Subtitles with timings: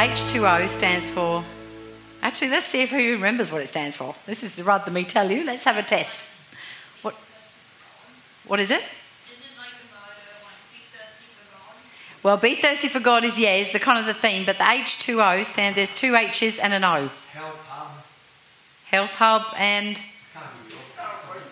[0.00, 1.44] H2O stands for.
[2.22, 4.14] Actually, let's see if who remembers what it stands for.
[4.24, 5.44] This is rather than me tell you.
[5.44, 6.24] Let's have a test.
[7.02, 7.14] What?
[8.46, 8.82] What is it?
[12.22, 14.64] Well, be thirsty for God is yeah, is the kind of the theme, but the
[14.64, 15.76] H2O stands.
[15.76, 17.10] There's two H's and an O.
[17.34, 17.90] Health hub.
[18.86, 19.98] Health hub and
[20.98, 21.42] outreach.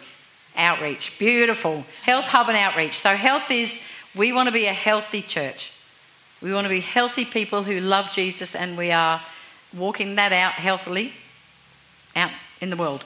[0.56, 1.18] outreach.
[1.18, 1.84] Beautiful.
[2.02, 2.98] Health hub and outreach.
[2.98, 3.78] So health is
[4.14, 5.70] we want to be a healthy church.
[6.40, 9.20] We want to be healthy people who love Jesus, and we are
[9.76, 11.12] walking that out healthily
[12.14, 12.30] out
[12.60, 13.04] in the world.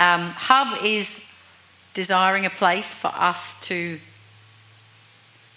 [0.00, 1.24] Um, hub is
[1.94, 4.00] desiring a place for us to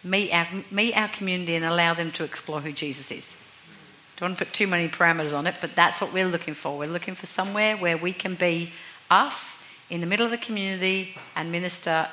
[0.04, 3.36] meet our, meet our community and allow them to explore who Jesus is.
[4.18, 6.77] Don't want to put too many parameters on it, but that's what we're looking for.
[6.77, 8.72] We're looking for somewhere where we can be
[9.10, 9.58] us
[9.90, 12.08] in the middle of the community and minister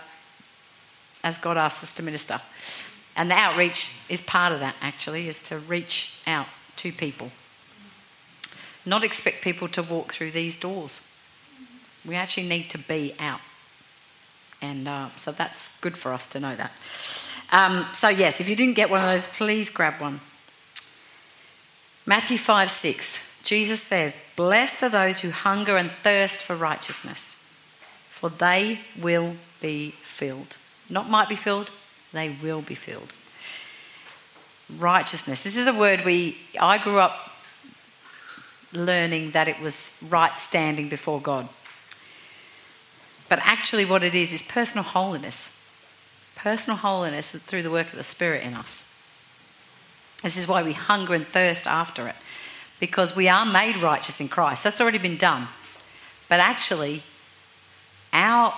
[1.22, 2.40] as God asks us to minister.
[3.16, 6.46] And the outreach is part of that, actually, is to reach out
[6.76, 7.30] to people.
[8.84, 11.00] Not expect people to walk through these doors.
[12.04, 13.40] We actually need to be out.
[14.60, 16.72] And uh, so that's good for us to know that.
[17.50, 20.20] Um, so, yes, if you didn't get one of those, please grab one.
[22.06, 27.36] Matthew 5 6, Jesus says, Blessed are those who hunger and thirst for righteousness,
[28.08, 30.56] for they will be filled.
[30.88, 31.70] Not might be filled,
[32.12, 33.12] they will be filled.
[34.78, 35.44] Righteousness.
[35.44, 37.30] This is a word we, I grew up
[38.72, 41.48] learning that it was right standing before God.
[43.28, 45.50] But actually, what it is is personal holiness.
[46.34, 48.86] Personal holiness through the work of the Spirit in us.
[50.22, 52.14] This is why we hunger and thirst after it,
[52.78, 54.64] because we are made righteous in Christ.
[54.64, 55.48] That's already been done.
[56.28, 57.02] But actually,
[58.12, 58.54] our,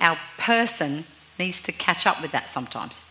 [0.00, 1.04] our person
[1.38, 3.02] needs to catch up with that sometimes.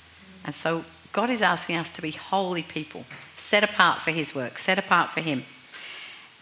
[0.45, 3.05] And so God is asking us to be holy people,
[3.37, 5.43] set apart for His work, set apart for Him.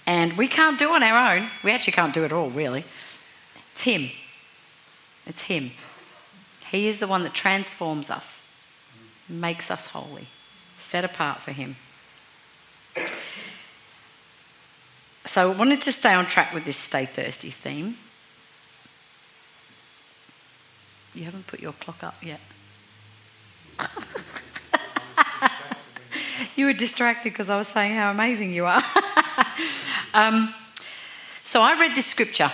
[0.07, 1.47] And we can't do it on our own.
[1.63, 2.85] We actually can't do it all, really.
[3.73, 4.09] It's Him.
[5.25, 5.71] It's Him.
[6.71, 8.41] He is the one that transforms us,
[9.27, 10.27] makes us holy,
[10.79, 11.75] set apart for Him.
[15.25, 17.97] So I wanted to stay on track with this stay thirsty theme.
[21.13, 22.39] You haven't put your clock up yet.
[26.55, 28.83] you were distracted because I was saying how amazing you are.
[30.13, 30.53] um,
[31.43, 32.51] so I read this scripture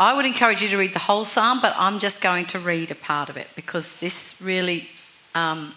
[0.00, 2.90] I would encourage you to read the whole psalm, but I'm just going to read
[2.90, 4.88] a part of it because this really,
[5.34, 5.74] um,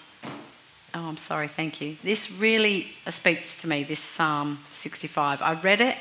[0.93, 1.97] oh, I'm sorry, thank you.
[2.05, 5.41] This really speaks to me, this Psalm 65.
[5.41, 5.97] I read it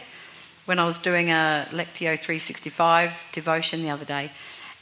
[0.66, 4.30] when I was doing a Lectio 365 devotion the other day.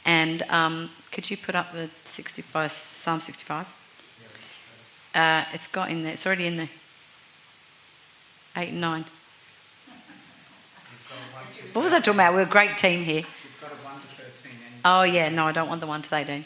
[0.05, 3.67] And um, could you put up the 65, Psalm 65?
[5.13, 6.69] Uh, it's got in there, it's already in there.
[8.55, 9.05] 8 and 9.
[11.73, 12.33] What was I talking about?
[12.33, 13.23] We're a great team here.
[14.83, 16.43] Oh, yeah, no, I don't want the 1 to 13.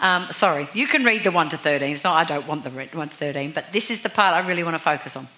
[0.00, 1.90] Um, sorry, you can read the 1 to 13.
[1.90, 4.46] It's not I don't want the 1 to 13, but this is the part I
[4.46, 5.28] really want to focus on.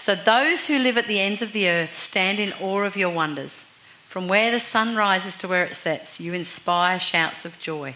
[0.00, 3.10] So, those who live at the ends of the earth stand in awe of your
[3.10, 3.64] wonders.
[4.08, 7.94] From where the sun rises to where it sets, you inspire shouts of joy.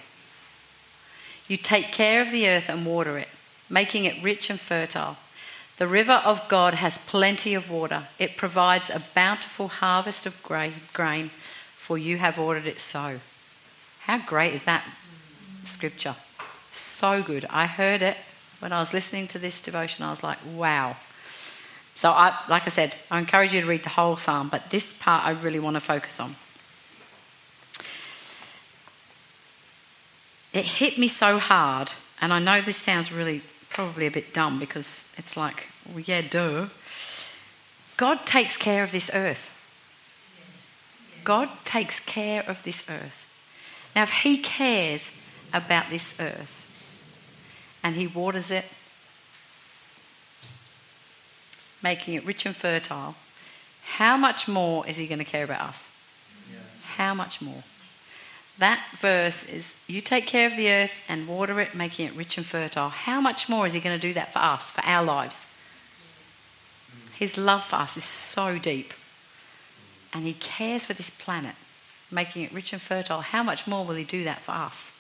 [1.49, 3.29] You take care of the earth and water it,
[3.71, 5.17] making it rich and fertile.
[5.79, 8.09] The river of God has plenty of water.
[8.19, 11.31] It provides a bountiful harvest of grain,
[11.75, 13.21] for you have ordered it so.
[14.01, 14.85] How great is that
[15.65, 16.17] scripture?
[16.71, 17.47] So good.
[17.49, 18.19] I heard it
[18.59, 20.05] when I was listening to this devotion.
[20.05, 20.97] I was like, wow.
[21.97, 24.93] So, I, like I said, I encourage you to read the whole psalm, but this
[24.93, 26.35] part I really want to focus on.
[30.53, 34.59] It hit me so hard, and I know this sounds really probably a bit dumb
[34.59, 36.69] because it's like, well, yeah, duh.
[37.97, 39.51] God takes care of this earth.
[41.23, 43.27] God takes care of this earth.
[43.95, 45.17] Now, if He cares
[45.53, 46.67] about this earth
[47.83, 48.65] and He waters it,
[51.85, 53.15] making it rich and fertile,
[53.85, 55.87] how much more is He going to care about us?
[56.97, 57.63] How much more?
[58.59, 62.37] That verse is you take care of the earth and water it, making it rich
[62.39, 62.89] and fertile.
[62.89, 65.47] How much more is He going to do that for us, for our lives?
[66.91, 67.17] Mm.
[67.17, 68.95] His love for us is so deep.
[70.13, 71.57] And He cares for this planet,
[72.11, 73.21] making it rich and fertile.
[73.21, 74.93] How much more will He do that for us?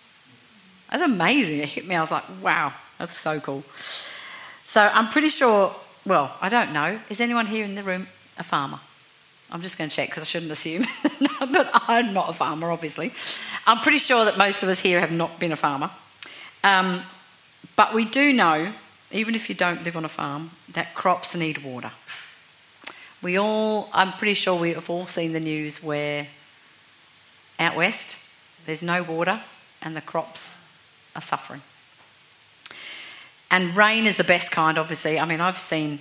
[0.91, 1.61] That's amazing.
[1.61, 1.95] It hit me.
[1.95, 3.63] I was like, wow, that's so cool.
[4.65, 5.75] So I'm pretty sure,
[6.07, 6.99] well, I don't know.
[7.09, 8.07] Is anyone here in the room
[8.39, 8.81] a farmer?
[9.51, 10.87] I'm just going to check because I shouldn't assume.
[11.41, 13.13] but I'm not a farmer, obviously.
[13.67, 15.91] I'm pretty sure that most of us here have not been a farmer.
[16.63, 17.03] Um,
[17.77, 18.73] but we do know
[19.15, 21.93] even if you don't live on a farm, that crops need water.
[23.23, 26.27] We all, I'm pretty sure we have all seen the news where
[27.59, 28.17] out west
[28.67, 29.41] there's no water
[29.81, 30.59] and the crops
[31.15, 31.63] are suffering.
[33.55, 35.21] And rain is the best kind, obviously.
[35.21, 36.01] I mean, I've seen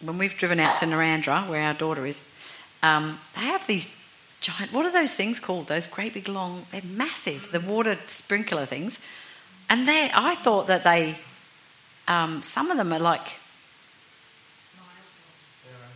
[0.00, 2.24] when we've driven out to Narrandera, where our daughter is,
[2.82, 3.86] um, they have these
[4.40, 5.68] giant, what are those things called?
[5.68, 8.98] Those great big long, they're massive, the water sprinkler things.
[9.70, 11.14] And they, I thought that they,
[12.08, 13.28] um, some of them are like,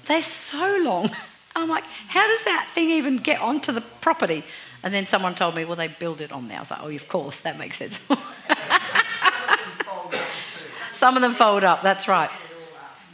[0.07, 1.11] they're so long.
[1.57, 4.45] I'm like, how does that thing even get onto the property?
[4.85, 6.59] And then someone told me, well, they build it on there.
[6.59, 7.99] I was like, oh, of course, that makes sense.
[11.03, 12.31] Some of them fold up, that's right.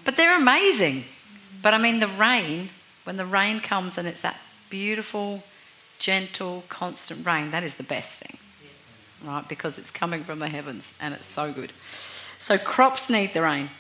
[0.05, 1.05] But they're amazing.
[1.63, 2.69] But I mean, the rain,
[3.05, 4.37] when the rain comes and it's that
[4.69, 5.43] beautiful,
[5.99, 8.37] gentle, constant rain, that is the best thing,
[9.25, 9.49] right?
[9.49, 11.73] Because it's coming from the heavens and it's so good.
[12.39, 13.71] So crops need the rain.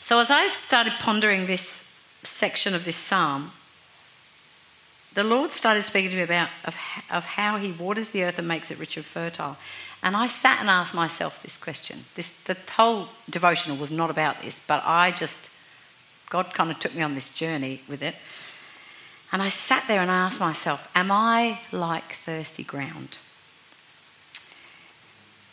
[0.00, 1.84] So as I started pondering this
[2.22, 3.50] section of this psalm,
[5.14, 6.76] the Lord started speaking to me about of,
[7.10, 9.56] of how He waters the earth and makes it rich and fertile.
[10.02, 12.04] And I sat and asked myself this question.
[12.14, 15.50] This the whole devotional was not about this, but I just
[16.30, 18.14] God kind of took me on this journey with it.
[19.32, 23.18] And I sat there and asked myself, Am I like thirsty ground?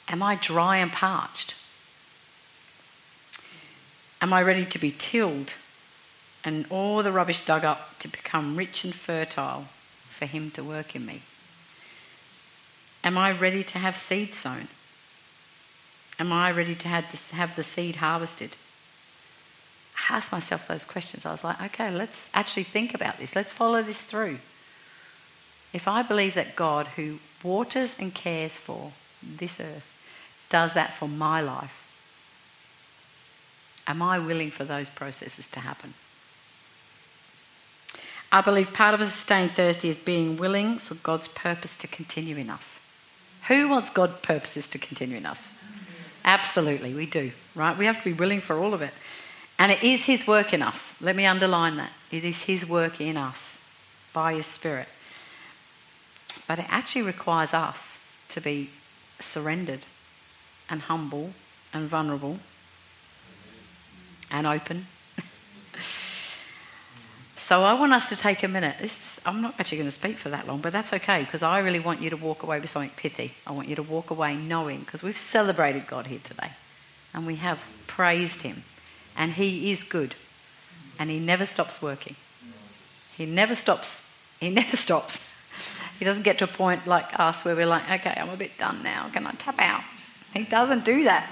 [0.08, 1.56] Am I dry and parched?
[4.22, 5.54] Am I ready to be tilled
[6.44, 9.66] and all the rubbish dug up to become rich and fertile
[10.10, 11.22] for Him to work in me?
[13.06, 14.68] Am I ready to have seed sown?
[16.18, 18.56] Am I ready to have the, have the seed harvested?
[20.10, 21.24] I asked myself those questions.
[21.24, 23.36] I was like, okay, let's actually think about this.
[23.36, 24.40] Let's follow this through.
[25.72, 28.92] If I believe that God, who waters and cares for
[29.22, 29.86] this earth,
[30.50, 31.84] does that for my life,
[33.86, 35.94] am I willing for those processes to happen?
[38.32, 42.38] I believe part of a sustained thirsty is being willing for God's purpose to continue
[42.38, 42.80] in us.
[43.48, 45.48] Who wants God's purposes to continue in us?
[46.24, 47.78] Absolutely, we do, right?
[47.78, 48.94] We have to be willing for all of it.
[49.60, 50.94] And it is His work in us.
[51.00, 51.92] Let me underline that.
[52.12, 53.60] It is His work in us
[54.12, 54.88] by His Spirit.
[56.48, 58.00] But it actually requires us
[58.30, 58.72] to be
[59.20, 59.82] surrendered
[60.70, 61.32] and humble
[61.74, 62.40] and vulnerable
[64.32, 64.88] and open.
[67.46, 68.76] So I want us to take a minute.
[68.82, 71.60] Is, I'm not actually going to speak for that long, but that's okay because I
[71.60, 73.34] really want you to walk away with something pithy.
[73.46, 76.50] I want you to walk away knowing because we've celebrated God here today
[77.14, 78.64] and we have praised Him
[79.16, 80.16] and He is good.
[80.98, 82.16] And He never stops working.
[83.16, 84.04] He never stops.
[84.40, 85.32] He never stops.
[86.00, 88.58] He doesn't get to a point like us where we're like, okay, I'm a bit
[88.58, 89.12] done now.
[89.14, 89.84] Can I tap out?
[90.34, 91.30] He doesn't do that.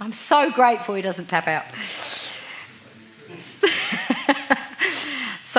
[0.00, 1.66] I'm so grateful He doesn't tap out.
[3.38, 3.68] so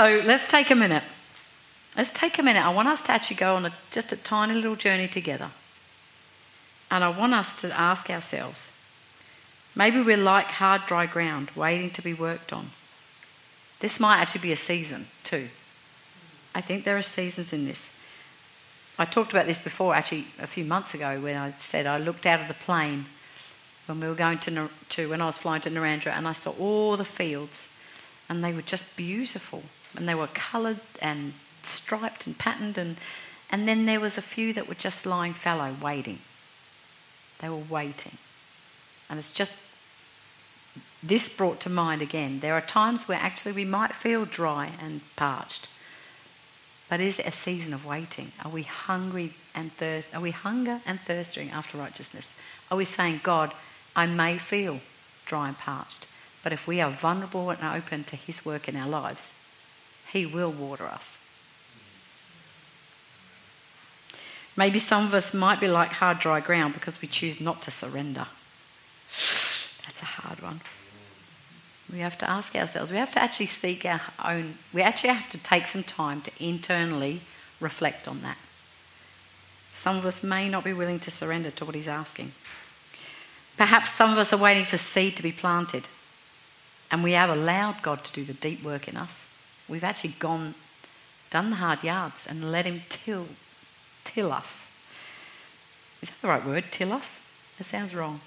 [0.02, 1.04] let's take a minute.
[1.96, 2.66] Let's take a minute.
[2.66, 5.52] I want us to actually go on a, just a tiny little journey together.
[6.90, 8.72] And I want us to ask ourselves
[9.76, 12.72] Maybe we're like hard, dry ground waiting to be worked on.
[13.80, 15.50] This might actually be a season too.
[16.54, 17.92] I think there are seasons in this.
[19.00, 22.28] I talked about this before, actually, a few months ago, when I said I looked
[22.28, 23.06] out of the plane
[23.88, 26.52] when we were going to, to when I was flying to Narrandera, and I saw
[26.52, 27.68] all the fields,
[28.34, 29.64] and they were just beautiful,
[29.96, 32.98] and they were coloured and striped and patterned, and
[33.50, 36.20] and then there was a few that were just lying fallow, waiting.
[37.40, 38.18] They were waiting,
[39.10, 39.52] and it's just
[41.04, 45.02] this brought to mind again there are times where actually we might feel dry and
[45.16, 45.68] parched.
[46.90, 48.32] But is it a season of waiting?
[48.44, 50.14] Are we hungry and thirst?
[50.14, 52.34] Are we hunger and thirsting after righteousness?
[52.70, 53.54] Are we saying, God,
[53.96, 54.80] I may feel
[55.26, 56.08] dry and parched,
[56.44, 59.34] but if we are vulnerable and open to His work in our lives,
[60.12, 61.18] He will water us.
[64.56, 67.72] Maybe some of us might be like hard, dry ground because we choose not to
[67.72, 68.28] surrender.
[69.86, 70.62] That's a hard one.
[71.92, 75.30] We have to ask ourselves, we have to actually seek our own, we actually have
[75.30, 77.22] to take some time to internally
[77.60, 78.38] reflect on that.
[79.74, 82.32] Some of us may not be willing to surrender to what He's asking.
[83.58, 85.88] Perhaps some of us are waiting for seed to be planted,
[86.94, 89.26] and we have allowed God to do the deep work in us.
[89.68, 90.54] We've actually gone,
[91.32, 93.26] done the hard yards, and let Him till,
[94.04, 94.70] till us.
[96.04, 96.66] Is that the right word?
[96.70, 97.20] Till us?
[97.58, 98.22] That sounds wrong.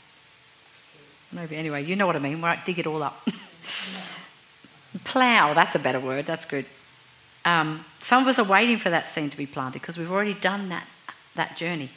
[1.30, 2.42] Maybe anyway, you know what I mean.
[2.42, 3.28] Right, dig it all up.
[5.04, 6.66] Plough, that's a better word, that's good.
[7.44, 10.35] Um, some of us are waiting for that seed to be planted because we've already
[10.35, 10.88] done that,
[11.37, 11.90] that journey.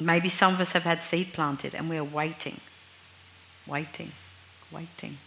[0.00, 2.60] Maybe some of us have had seed planted and we're waiting.
[3.68, 4.10] waiting,
[4.74, 5.18] waiting.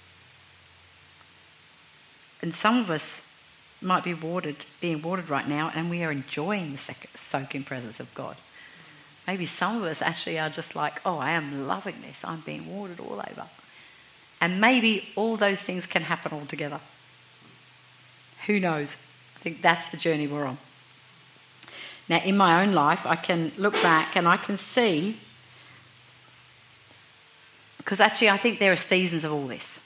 [2.42, 3.22] And some of us
[3.82, 8.13] might be watered, being watered right now, and we are enjoying the soaking presence of
[8.13, 8.36] God.
[9.25, 12.24] Maybe some of us actually are just like, oh, I am loving this.
[12.24, 13.48] I'm being watered all over.
[14.39, 16.80] And maybe all those things can happen all together.
[18.46, 18.96] Who knows?
[19.36, 20.58] I think that's the journey we're on.
[22.08, 25.18] Now, in my own life, I can look back and I can see,
[27.88, 29.79] because actually, I think there are seasons of all this.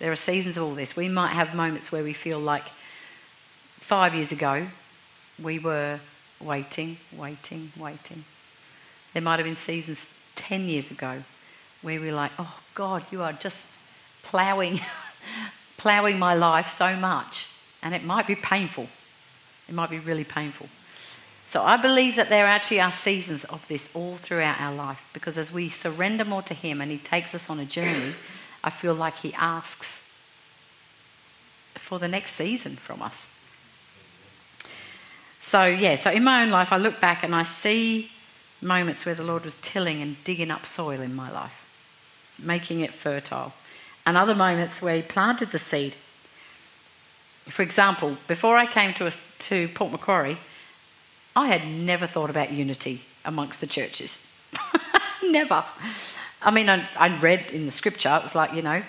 [0.00, 0.94] There are seasons of all this.
[0.94, 2.64] We might have moments where we feel like
[3.78, 4.66] five years ago,
[5.42, 5.98] we were
[6.42, 8.24] waiting, waiting, waiting.
[9.14, 11.22] There might have been seasons 10 years ago
[11.80, 13.66] where we were like, oh God, you are just
[14.22, 14.78] ploughing,
[15.78, 17.48] ploughing my life so much.
[17.82, 18.88] And it might be painful.
[19.70, 20.68] It might be really painful.
[21.52, 25.36] So I believe that there actually are seasons of this all throughout our life because
[25.36, 28.14] as we surrender more to Him and He takes us on a journey,
[28.64, 30.02] I feel like He asks
[31.74, 33.28] for the next season from us.
[35.42, 38.10] So, yeah, so in my own life, I look back and I see
[38.62, 41.66] moments where the Lord was tilling and digging up soil in my life,
[42.38, 43.52] making it fertile,
[44.06, 45.96] and other moments where He planted the seed.
[47.44, 50.38] For example, before I came to, a, to Port Macquarie,
[51.34, 54.18] I had never thought about unity amongst the churches.
[55.22, 55.64] never.
[56.42, 58.82] I mean, I, I read in the scripture, it was like, you know,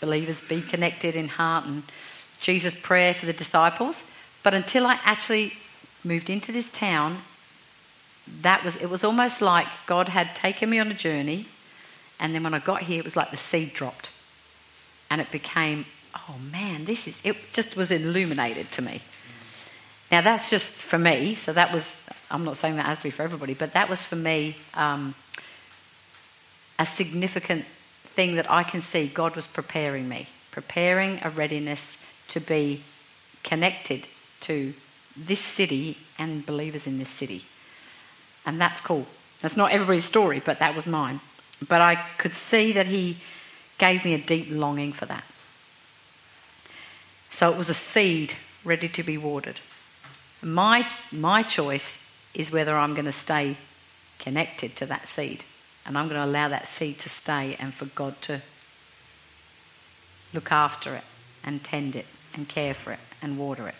[0.00, 1.82] believers be connected in heart and
[2.40, 4.02] Jesus' prayer for the disciples.
[4.42, 5.54] But until I actually
[6.04, 7.22] moved into this town,
[8.42, 11.48] that was it was almost like God had taken me on a journey,
[12.20, 14.10] and then when I got here, it was like the seed dropped,
[15.10, 17.36] and it became, oh man, this is it.
[17.52, 19.00] Just was illuminated to me.
[20.10, 21.34] Now that's just for me.
[21.34, 21.96] So that was.
[22.30, 24.56] I'm not saying that has to be for everybody, but that was for me.
[24.74, 25.14] Um,
[26.78, 27.64] a significant
[28.04, 31.96] thing that I can see God was preparing me, preparing a readiness
[32.28, 32.82] to be
[33.42, 34.08] connected
[34.40, 34.74] to
[35.16, 37.44] this city and believers in this city.
[38.46, 39.06] And that's cool.
[39.40, 41.20] That's not everybody's story, but that was mine.
[41.66, 43.18] But I could see that He
[43.78, 45.24] gave me a deep longing for that.
[47.30, 48.34] So it was a seed
[48.64, 49.60] ready to be watered.
[50.42, 52.02] My, my choice
[52.34, 53.56] is whether I'm going to stay
[54.18, 55.44] connected to that seed
[55.86, 58.42] and I'm going to allow that seed to stay and for God to
[60.32, 61.04] look after it
[61.42, 63.74] and tend it and care for it and water it.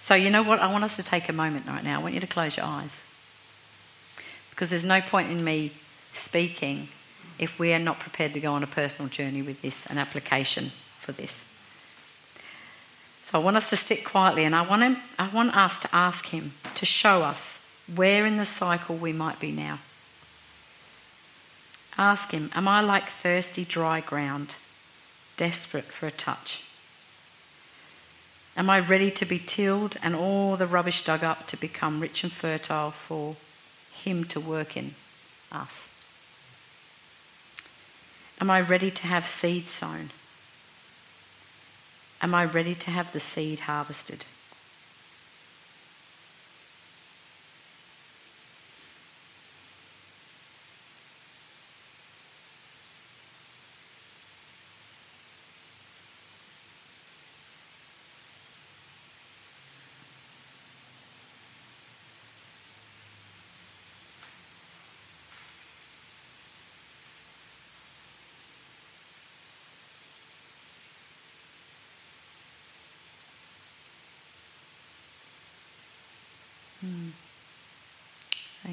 [0.00, 0.60] So, you know what?
[0.60, 1.98] I want us to take a moment right now.
[1.98, 3.00] I want you to close your eyes.
[4.50, 5.72] Because there's no point in me
[6.14, 6.88] speaking
[7.38, 10.72] if we are not prepared to go on a personal journey with this, an application
[11.00, 11.44] for this.
[13.26, 15.88] So I want us to sit quietly and I want, him, I want us to
[15.92, 17.58] ask Him to show us
[17.92, 19.80] where in the cycle we might be now.
[21.98, 24.54] Ask Him, Am I like thirsty, dry ground,
[25.36, 26.62] desperate for a touch?
[28.56, 32.22] Am I ready to be tilled and all the rubbish dug up to become rich
[32.22, 33.34] and fertile for
[34.04, 34.94] Him to work in
[35.50, 35.88] us?
[38.40, 40.10] Am I ready to have seed sown?
[42.22, 44.24] Am I ready to have the seed harvested?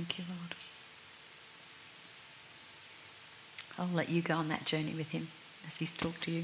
[0.03, 0.55] Thank you, Lord.
[3.79, 5.29] I'll let you go on that journey with Him
[5.65, 6.43] as He's talked to you.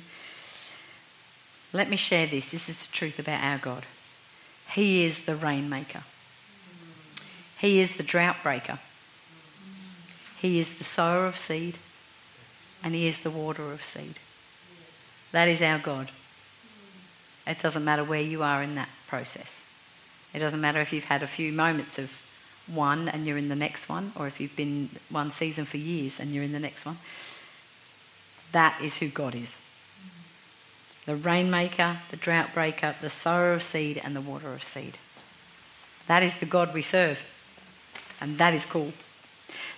[1.74, 2.52] Let me share this.
[2.52, 3.86] This is the truth about our God.
[4.72, 6.04] He is the rainmaker.
[7.60, 8.80] He is the drought breaker.
[10.42, 11.80] He is the sower of seed.
[12.82, 14.20] And He is the water of seed.
[15.34, 16.12] That is our God.
[17.46, 19.62] It doesn't matter where you are in that process.
[20.34, 22.10] It doesn't matter if you've had a few moments of
[22.74, 26.20] one and you're in the next one, or if you've been one season for years
[26.20, 26.98] and you're in the next one.
[28.52, 29.58] That is who God is.
[31.06, 34.98] The rainmaker, the drought breaker, the sower of seed, and the water of seed.
[36.08, 37.24] That is the God we serve.
[38.22, 38.94] And that is cool.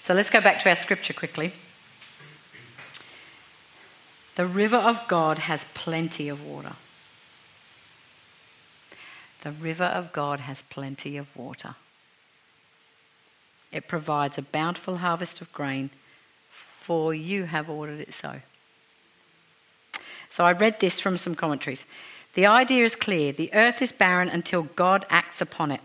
[0.02, 1.54] So let's go back to our scripture quickly.
[4.36, 6.74] The river of God has plenty of water.
[9.44, 11.76] The river of God has plenty of water.
[13.72, 15.90] It provides a bountiful harvest of grain
[16.82, 18.42] for you have ordered it so.
[20.30, 21.86] So I read this from some commentaries.
[22.34, 25.82] The idea is clear the earth is barren until God acts upon it.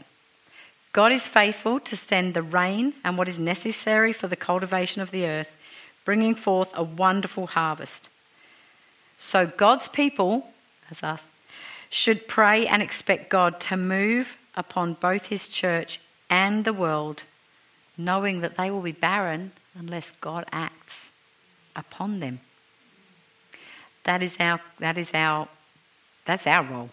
[0.92, 5.10] God is faithful to send the rain and what is necessary for the cultivation of
[5.10, 5.56] the earth,
[6.04, 8.08] bringing forth a wonderful harvest.
[9.18, 10.48] So God's people,
[10.90, 11.28] as us,
[11.90, 16.00] should pray and expect God to move upon both his church
[16.30, 17.24] and the world,
[17.96, 21.10] knowing that they will be barren unless God acts
[21.74, 22.40] upon them.
[24.04, 25.48] That is our that is our
[26.24, 26.90] that's our role.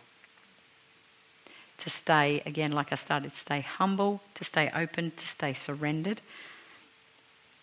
[1.80, 6.22] To stay again like I started, stay humble, to stay open, to stay surrendered.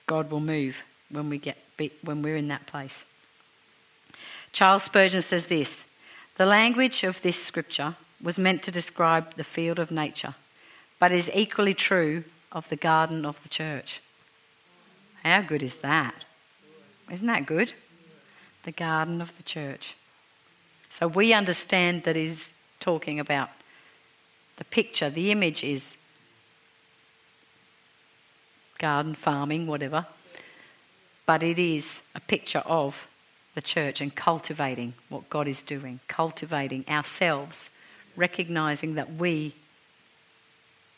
[0.07, 1.57] God will move when we get
[2.03, 3.05] when we're in that place.
[4.53, 5.85] Charles Spurgeon says this
[6.37, 10.35] The language of this scripture was meant to describe the field of nature,
[10.99, 14.01] but is equally true of the garden of the church.
[15.23, 16.25] How good is that?
[17.11, 17.73] Isn't that good?
[18.65, 19.95] The garden of the church.
[20.89, 23.51] So we understand that he's talking about
[24.57, 25.97] the picture, the image is
[28.79, 30.07] garden, farming, whatever.
[31.27, 33.07] But it is a picture of
[33.55, 37.71] the church and cultivating what God is doing, cultivating ourselves,
[38.17, 39.55] recognizing that we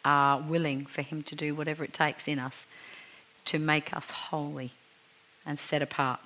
[0.05, 2.67] are willing for Him to do whatever it takes in us
[3.45, 4.73] to make us holy
[5.45, 6.21] and set apart.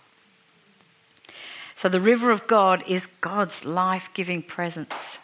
[1.75, 5.19] So, the river of God is God's life giving presence.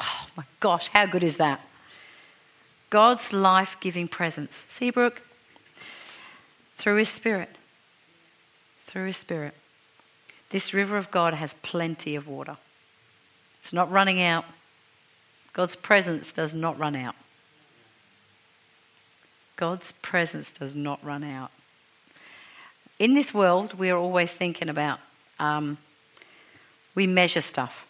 [0.00, 1.60] Oh my gosh, how good is that?
[2.90, 4.66] God's life giving presence.
[4.68, 5.22] Seabrook,
[6.76, 7.50] through His Spirit.
[8.86, 9.54] Through His Spirit.
[10.50, 12.56] This river of God has plenty of water.
[13.62, 14.44] It's not running out.
[15.52, 17.14] God's presence does not run out.
[19.58, 21.50] God's presence does not run out.
[23.00, 25.00] In this world, we are always thinking about,
[25.40, 25.78] um,
[26.94, 27.84] we measure stuff.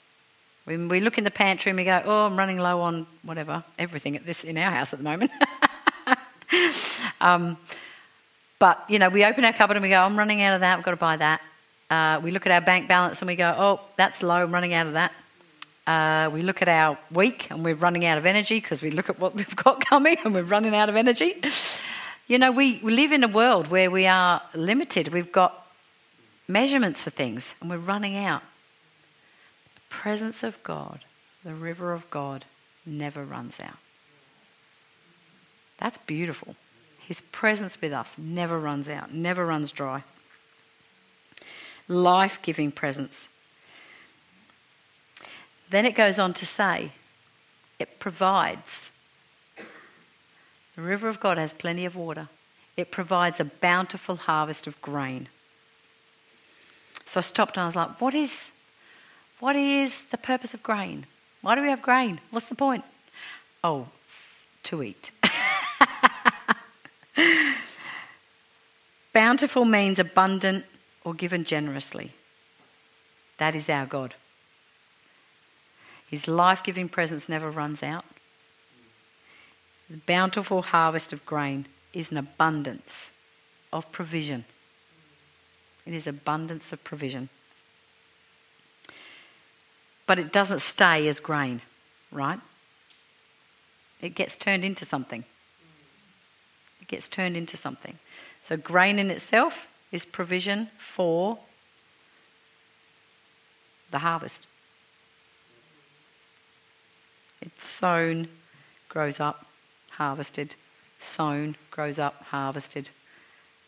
[0.65, 3.63] When we look in the pantry and we go, oh, I'm running low on whatever,
[3.79, 5.31] everything at this in our house at the moment.
[7.21, 7.59] um,
[8.59, 10.79] but, you know, we open our cupboard and we go, I'm running out of that,
[10.79, 11.43] I've got to buy that.
[11.91, 14.73] Uh, we look at our bank balance and we go, oh, that's low, I'm running
[14.73, 15.13] out of that.
[15.89, 19.09] Uh, we look at our week and we're running out of energy because we look
[19.09, 21.41] at what we've got coming and we're running out of energy.
[22.27, 25.09] You know, we, we live in a world where we are limited.
[25.09, 25.67] We've got
[26.47, 28.43] measurements for things and we're running out.
[29.77, 31.01] The presence of God,
[31.43, 32.45] the river of God,
[32.85, 33.79] never runs out.
[35.79, 36.55] That's beautiful.
[36.99, 40.05] His presence with us never runs out, never runs dry
[41.89, 43.29] life giving presence.
[45.71, 46.93] Then it goes on to say,
[47.79, 48.91] it provides.
[50.75, 52.29] The river of God has plenty of water.
[52.77, 55.29] It provides a bountiful harvest of grain.
[57.05, 58.51] So I stopped and I was like, what is,
[59.41, 61.07] what is the purpose of grain?
[61.43, 62.21] Why do we have grain?
[62.31, 62.85] What's the point?
[63.65, 63.89] Oh,
[64.65, 65.11] to eat.
[69.13, 70.65] Bountiful means abundant,
[71.03, 72.13] or given generously.
[73.39, 74.15] That is our God.
[76.09, 78.05] His life giving presence never runs out.
[79.91, 83.11] The bountiful harvest of grain is an abundance
[83.73, 84.45] of provision.
[85.87, 87.29] It is abundance of provision.
[90.07, 91.63] But it doesn't stay as grain,
[92.11, 92.41] right?
[94.01, 95.25] It gets turned into something.
[96.81, 97.99] It gets turned into something.
[98.41, 101.39] So, grain in itself is provision for
[103.91, 104.47] the harvest.
[107.41, 108.29] It's sown,
[108.89, 109.47] grows up,
[109.91, 110.55] harvested,
[111.01, 112.89] sown, grows up, harvested.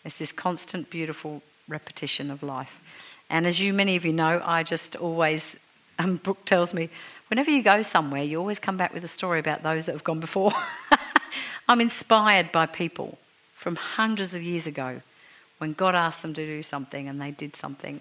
[0.05, 2.81] It's this constant, beautiful repetition of life.
[3.29, 5.57] And as you, many of you know, I just always,
[5.99, 6.91] um, Brooke tells me,
[7.29, 10.05] whenever you go somewhere, you always come back with a story about those that have
[10.05, 10.53] gone before.
[11.69, 13.19] I'm inspired by people
[13.55, 15.01] from hundreds of years ago
[15.59, 18.01] when God asked them to do something and they did something,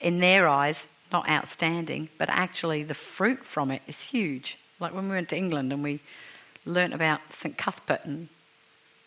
[0.00, 4.58] in their eyes, not outstanding, but actually the fruit from it is huge.
[4.80, 6.00] Like when we went to England and we
[6.64, 8.28] learnt about St Cuthbert and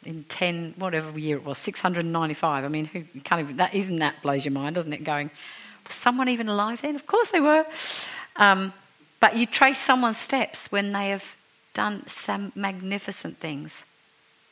[0.03, 2.63] in 10, whatever year it was, 695.
[2.63, 5.03] I mean, who can't even that, even that blows your mind, doesn't it?
[5.03, 5.29] Going,
[5.85, 6.95] was someone even alive then?
[6.95, 7.65] Of course they were.
[8.35, 8.73] Um,
[9.19, 11.35] but you trace someone's steps when they have
[11.73, 13.85] done some magnificent things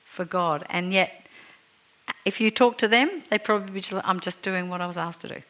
[0.05, 1.25] for God, and yet
[2.25, 4.97] if you talk to them, they probably be just, I'm just doing what I was
[4.97, 5.41] asked to do.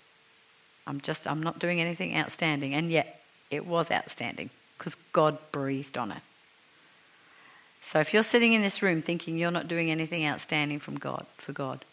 [0.88, 2.74] I'm just, I'm not doing anything outstanding.
[2.74, 6.24] And yet, it was outstanding because God breathed on it.
[7.82, 11.26] So if you're sitting in this room thinking you're not doing anything outstanding from God,
[11.38, 11.86] for God,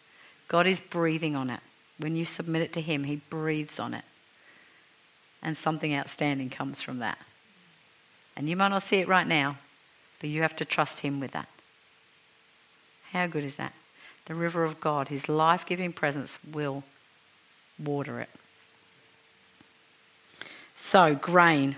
[0.49, 1.61] God is breathing on it.
[1.99, 4.05] when you submit it to Him, He breathes on it.
[5.43, 7.19] And something outstanding comes from that.
[8.37, 9.57] And you might not see it right now,
[10.21, 11.49] but you have to trust Him with that.
[13.13, 13.73] How good is that?
[14.27, 16.85] The river of God, His life giving presence, will
[17.83, 18.31] water it.
[20.77, 21.77] So, grain,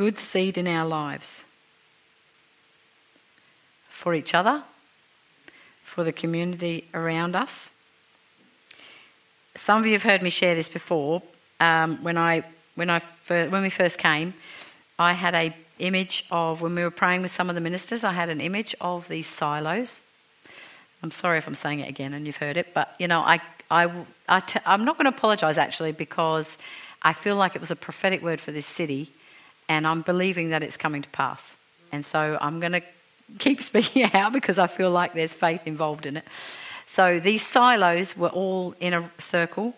[0.00, 1.44] good seed in our lives
[3.90, 4.62] for each other,
[5.84, 7.68] for the community around us.
[9.54, 11.22] Some of you have heard me share this before.
[11.60, 12.44] Um, when I
[12.76, 14.32] when I when we first came,
[14.98, 18.02] I had a image of when we were praying with some of the ministers.
[18.02, 20.00] I had an image of these silos.
[21.02, 23.38] I'm sorry if I'm saying it again and you've heard it, but you know, I
[23.70, 23.82] I,
[24.30, 26.56] I t- I'm not going to apologise actually because
[27.02, 29.12] I feel like it was a prophetic word for this city,
[29.70, 31.54] and I'm believing that it's coming to pass.
[31.92, 32.82] And so I'm going to
[33.38, 36.24] keep speaking out because I feel like there's faith involved in it.
[36.86, 39.74] So these silos were all in a circle,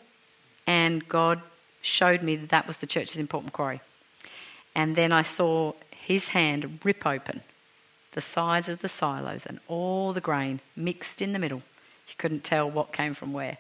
[0.67, 1.43] and God
[1.83, 3.83] showed me that that was the church's in Port Macquarie.
[4.75, 7.43] And then I saw his hand rip open
[8.13, 11.63] the sides of the silos and all the grain mixed in the middle.
[12.09, 13.59] You couldn't tell what came from where.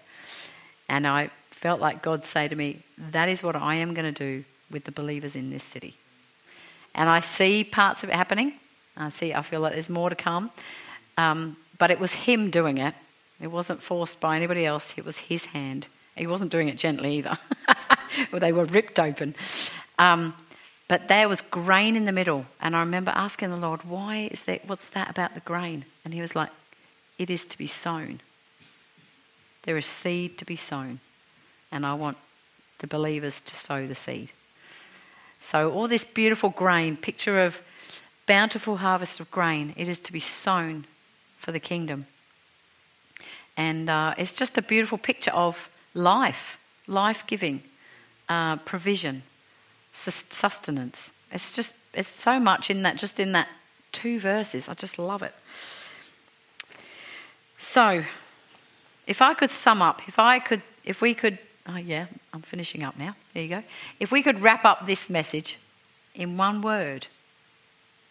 [0.89, 4.19] And I felt like God say to me, That is what I am going to
[4.19, 5.97] do with the believers in this city.
[6.95, 8.55] And I see parts of it happening.
[8.97, 10.51] I see, I feel like there's more to come.
[11.17, 12.95] Um, but it was Him doing it.
[13.41, 14.95] It wasn't forced by anybody else.
[14.97, 15.89] It was His hand.
[16.17, 17.39] He wasn't doing it gently either.
[18.33, 19.35] well, they were ripped open.
[19.99, 20.35] Um,
[20.89, 22.45] but there was grain in the middle.
[22.61, 24.67] And I remember asking the Lord, why is that?
[24.67, 25.87] What's that about the grain?
[26.05, 26.51] And He was like,
[27.19, 28.21] it is to be sown.
[29.63, 31.01] There is seed to be sown.
[31.71, 32.19] And I want
[32.81, 34.33] the believers to sow the seed.
[35.43, 37.61] So, all this beautiful grain, picture of
[38.27, 40.87] bountiful harvest of grain, it is to be sown
[41.37, 42.07] for the kingdom.
[43.57, 47.63] And uh, it's just a beautiful picture of life, life giving,
[48.29, 49.25] uh, provision,
[49.93, 51.11] sustenance.
[51.33, 53.49] It's just, it's so much in that, just in that
[53.91, 54.69] two verses.
[54.69, 55.35] I just love it.
[57.59, 58.05] So,
[59.07, 62.83] if I could sum up, if I could, if we could, oh yeah, I'm finishing
[62.83, 63.17] up now.
[63.35, 63.63] There you go.
[64.01, 65.59] If we could wrap up this message
[66.15, 67.07] in one word,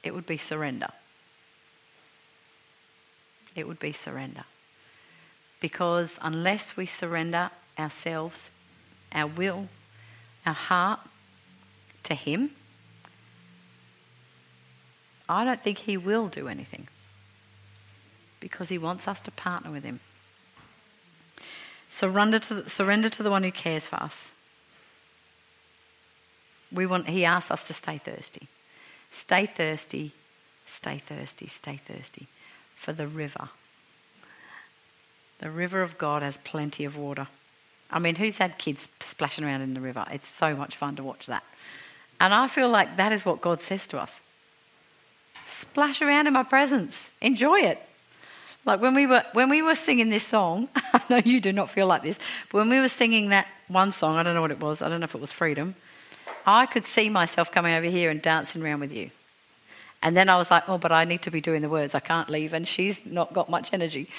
[0.03, 0.89] it would be surrender.
[3.55, 4.45] It would be surrender.
[5.59, 8.49] Because unless we surrender ourselves,
[9.13, 9.67] our will,
[10.45, 11.01] our heart
[12.03, 12.51] to Him,
[15.29, 16.87] I don't think He will do anything.
[18.39, 19.99] Because He wants us to partner with Him.
[21.91, 24.31] Surrender to, the, surrender to the one who cares for us.
[26.71, 28.47] We want, he asks us to stay thirsty.
[29.11, 30.13] Stay thirsty,
[30.65, 32.29] stay thirsty, stay thirsty
[32.77, 33.49] for the river.
[35.39, 37.27] The river of God has plenty of water.
[37.89, 40.05] I mean, who's had kids splashing around in the river?
[40.11, 41.43] It's so much fun to watch that.
[42.21, 44.21] And I feel like that is what God says to us
[45.45, 47.85] splash around in my presence, enjoy it.
[48.65, 51.69] Like when we were when we were singing this song, I know you do not
[51.69, 52.19] feel like this,
[52.51, 54.89] but when we were singing that one song, I don't know what it was, I
[54.89, 55.75] don't know if it was Freedom,
[56.45, 59.09] I could see myself coming over here and dancing around with you.
[60.03, 61.93] And then I was like, oh, but I need to be doing the words.
[61.93, 62.53] I can't leave.
[62.53, 64.09] And she's not got much energy.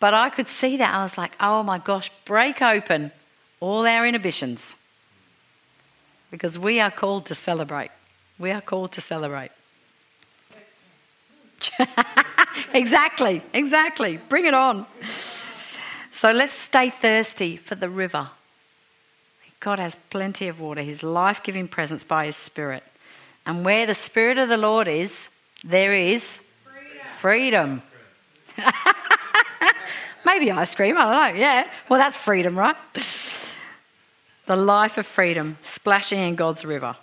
[0.00, 0.94] But I could see that.
[0.94, 3.12] I was like, oh my gosh, break open
[3.60, 4.76] all our inhibitions.
[6.30, 7.90] Because we are called to celebrate.
[8.38, 9.50] We are called to celebrate.
[12.72, 14.18] exactly, exactly.
[14.28, 14.86] Bring it on.
[16.10, 18.30] So let's stay thirsty for the river.
[19.60, 22.82] God has plenty of water, His life giving presence by His Spirit.
[23.44, 25.28] And where the Spirit of the Lord is,
[25.64, 26.40] there is
[27.20, 27.82] freedom.
[28.56, 28.64] freedom.
[30.24, 31.40] Maybe ice cream, I don't know.
[31.40, 31.68] Yeah.
[31.88, 32.76] Well, that's freedom, right?
[34.46, 36.96] The life of freedom splashing in God's river.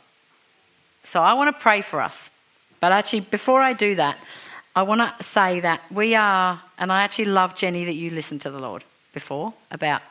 [1.04, 2.32] So I want to pray for us.
[2.80, 4.18] But actually, before I do that,
[4.76, 8.42] I want to say that we are, and I actually love, Jenny, that you listened
[8.42, 8.84] to the Lord
[9.14, 10.02] before about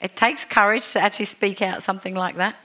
[0.00, 2.56] it takes courage to actually speak out something like that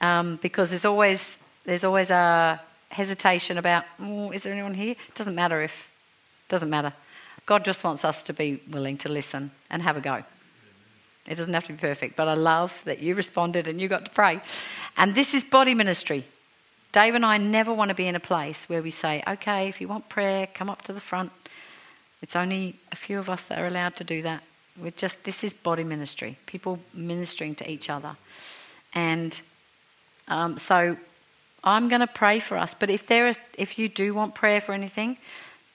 [0.00, 2.60] um, because there's always, there's always a
[2.90, 4.92] hesitation about, oh, is there anyone here?
[4.92, 5.90] It doesn't matter if,
[6.48, 6.92] doesn't matter.
[7.44, 10.22] God just wants us to be willing to listen and have a go.
[11.26, 14.06] It doesn't have to be perfect, but I love that you responded and you got
[14.06, 14.40] to pray.
[14.96, 16.24] And this is body ministry.
[16.92, 19.80] Dave and I never want to be in a place where we say, okay, if
[19.80, 21.32] you want prayer, come up to the front.
[22.22, 24.42] It's only a few of us that are allowed to do that.
[24.80, 28.16] We're just, this is body ministry, people ministering to each other.
[28.94, 29.38] And
[30.28, 30.96] um, so
[31.62, 32.74] I'm going to pray for us.
[32.74, 35.18] But if, there is, if you do want prayer for anything,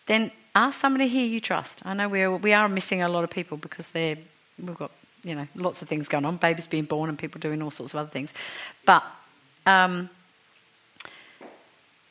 [0.07, 1.81] then ask somebody here you trust.
[1.85, 4.17] I know we're, we are missing a lot of people because they're,
[4.57, 4.91] we've got
[5.23, 7.93] you know, lots of things going on, babies being born and people doing all sorts
[7.93, 8.33] of other things.
[8.85, 9.03] But,
[9.65, 10.09] um,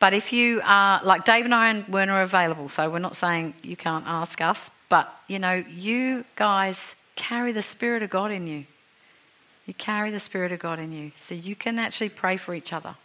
[0.03, 3.15] but if you are, like Dave and I and Werner are available, so we're not
[3.15, 8.33] saying you can't ask us, but, you know, you guys carry the Spirit of God
[8.33, 8.65] in you.
[9.65, 11.13] You carry the Spirit of God in you.
[11.17, 12.97] So you can actually pray for each other.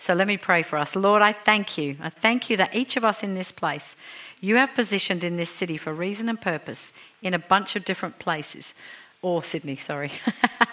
[0.00, 0.96] So let me pray for us.
[0.96, 1.96] Lord, I thank you.
[2.02, 3.94] I thank you that each of us in this place,
[4.40, 8.18] you have positioned in this city for reason and purpose in a bunch of different
[8.18, 8.74] places,
[9.22, 10.10] or Sydney, sorry.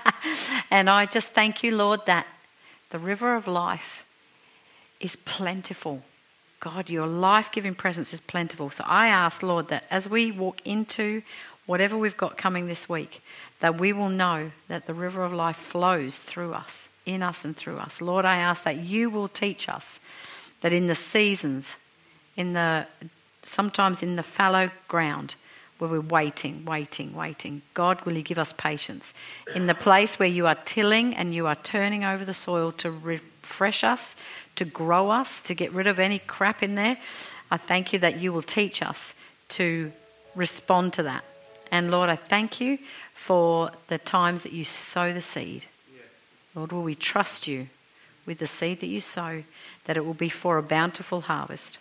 [0.72, 2.26] and I just thank you, Lord, that
[2.90, 4.04] the river of life
[5.00, 6.02] is plentiful.
[6.60, 8.70] God, your life giving presence is plentiful.
[8.70, 11.22] So I ask, Lord, that as we walk into
[11.68, 13.22] whatever we've got coming this week,
[13.60, 17.56] that we will know that the river of life flows through us in us and
[17.56, 18.02] through us.
[18.02, 20.00] Lord, I ask that you will teach us
[20.62, 21.78] that in the seasons,
[22.36, 22.88] in the
[23.44, 25.36] sometimes in the fallow ground
[25.78, 29.14] where we're waiting, waiting, waiting, God, will you give us patience?
[29.56, 32.90] In the place where you are tilling and you are turning over the soil to
[33.48, 34.16] refresh us,
[34.58, 36.98] to grow us, to get rid of any crap in there,
[37.50, 39.16] I thank you that you will teach us
[39.50, 39.92] to
[40.36, 41.24] respond to that.
[41.72, 42.78] And Lord, I thank you
[43.16, 45.66] for the times that you sow the seed.
[46.56, 47.68] Lord, will we trust you
[48.26, 49.44] with the seed that you sow,
[49.86, 51.80] that it will be for a bountiful harvest.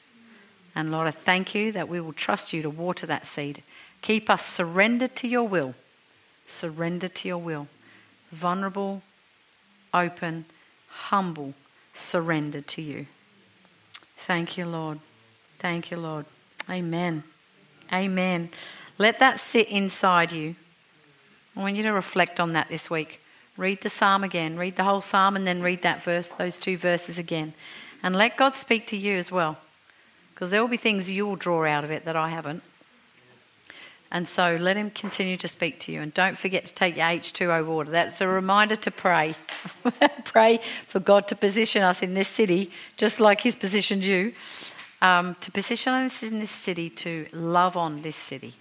[0.74, 3.62] And Lord, I thank you that we will trust you to water that seed.
[4.02, 5.74] Keep us surrendered to your will.
[6.46, 7.66] Surrendered to your will.
[8.30, 9.02] Vulnerable,
[9.92, 10.44] open,
[10.96, 11.54] humble,
[11.94, 13.06] surrendered to you.
[14.16, 14.98] Thank you, Lord.
[15.58, 16.26] Thank you, Lord.
[16.68, 17.22] Amen.
[17.92, 18.50] Amen.
[18.98, 20.56] Let that sit inside you.
[21.56, 23.20] I want you to reflect on that this week.
[23.56, 24.58] Read the psalm again.
[24.58, 27.54] Read the whole psalm and then read that verse, those two verses again.
[28.02, 29.58] And let God speak to you as well.
[30.34, 32.62] Because there will be things you'll draw out of it that I haven't.
[34.10, 36.00] And so let Him continue to speak to you.
[36.00, 37.90] And don't forget to take your H2O water.
[37.90, 39.34] That's a reminder to pray.
[40.24, 44.32] pray for God to position us in this city, just like He's positioned you,
[45.02, 48.54] um, to position us in this city to love on this city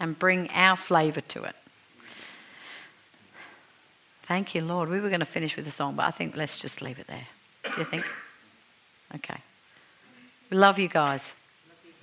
[0.00, 1.56] and bring our flavour to it.
[4.24, 4.90] Thank you, Lord.
[4.90, 7.06] We were going to finish with a song, but I think let's just leave it
[7.06, 7.26] there.
[7.64, 8.04] Do you think?
[9.14, 9.40] Okay.
[10.50, 11.34] We love you guys.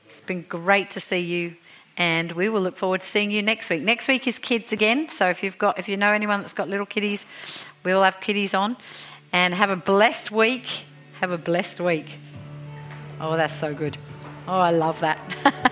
[0.08, 1.56] It's been great to see you,
[1.98, 3.82] and we will look forward to seeing you next week.
[3.82, 6.70] Next week is kids again, so if you've got, if you know anyone that's got
[6.70, 7.26] little kiddies,
[7.84, 8.78] we will have kiddies on.
[9.32, 10.68] And have a blessed week.
[11.20, 12.08] Have a blessed week.
[13.20, 13.98] Oh, that's so good.
[14.48, 15.72] Oh, I love that.